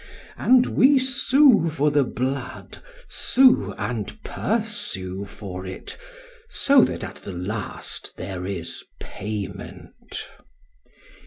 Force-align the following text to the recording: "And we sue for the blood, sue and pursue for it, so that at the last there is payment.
"And 0.35 0.65
we 0.65 0.97
sue 0.97 1.69
for 1.69 1.91
the 1.91 2.03
blood, 2.03 2.79
sue 3.07 3.75
and 3.77 4.19
pursue 4.23 5.25
for 5.25 5.63
it, 5.67 5.95
so 6.49 6.83
that 6.85 7.03
at 7.03 7.17
the 7.17 7.33
last 7.33 8.17
there 8.17 8.47
is 8.47 8.83
payment. 8.99 10.27